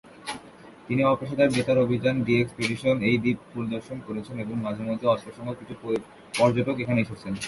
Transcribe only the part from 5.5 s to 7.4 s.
কিছু পর্যটক এখানে এসেছেন।